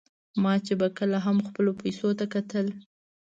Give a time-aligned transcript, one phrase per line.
[0.41, 2.67] ما چې به کله هم خپلو پیسو ته کتل.